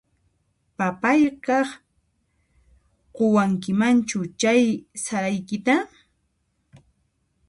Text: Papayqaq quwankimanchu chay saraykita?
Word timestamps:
Papayqaq 0.77 1.67
quwankimanchu 3.15 4.19
chay 4.41 4.63
saraykita? 5.03 5.75